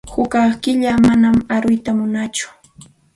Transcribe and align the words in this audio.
Quwaa 0.11 0.51
qilam, 0.63 0.99
manam 1.07 1.37
aruyta 1.55 1.91
munantsu. 1.99 2.45